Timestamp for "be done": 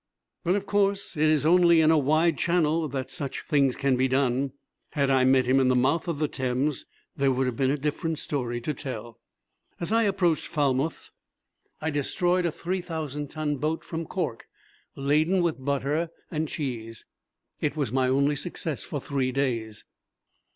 3.95-4.51